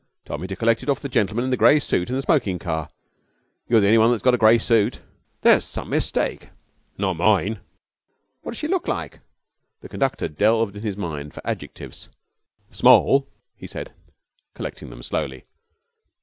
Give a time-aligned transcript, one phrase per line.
[0.25, 2.57] 'Told me to collect it off the gentleman in the grey suit in the smoking
[2.57, 2.87] car.
[3.69, 4.97] You're the only one that's got a grey suit.'
[5.41, 6.49] 'There's some mistake.'
[6.97, 7.59] 'Not mine.'
[8.41, 9.19] 'What does she look like?'
[9.81, 12.09] The conductor delved in his mind for adjectives.
[12.71, 13.91] 'Small,' he said,
[14.55, 15.45] collecting them slowly.